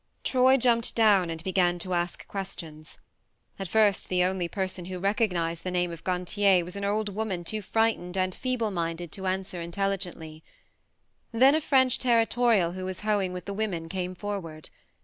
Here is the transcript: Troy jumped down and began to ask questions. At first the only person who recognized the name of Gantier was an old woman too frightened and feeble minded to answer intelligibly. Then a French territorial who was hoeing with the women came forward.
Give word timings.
Troy 0.23 0.57
jumped 0.57 0.95
down 0.95 1.29
and 1.29 1.43
began 1.43 1.77
to 1.77 1.93
ask 1.93 2.27
questions. 2.27 2.97
At 3.59 3.67
first 3.67 4.09
the 4.09 4.23
only 4.23 4.47
person 4.47 4.85
who 4.85 4.97
recognized 4.97 5.63
the 5.63 5.69
name 5.69 5.91
of 5.91 6.03
Gantier 6.03 6.65
was 6.65 6.75
an 6.75 6.83
old 6.83 7.09
woman 7.09 7.43
too 7.43 7.61
frightened 7.61 8.17
and 8.17 8.33
feeble 8.33 8.71
minded 8.71 9.11
to 9.11 9.27
answer 9.27 9.61
intelligibly. 9.61 10.43
Then 11.31 11.53
a 11.53 11.61
French 11.61 11.99
territorial 11.99 12.71
who 12.71 12.85
was 12.85 13.01
hoeing 13.01 13.31
with 13.31 13.45
the 13.45 13.53
women 13.53 13.87
came 13.87 14.15
forward. 14.15 14.71